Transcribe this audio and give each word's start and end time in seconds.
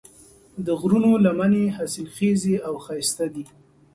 د 0.65 0.67
غرونو 0.79 1.11
لمنې 1.25 1.63
حاصلخیزې 1.75 2.55
او 2.67 2.73
ښایسته 2.85 3.25
دي. 3.33 3.45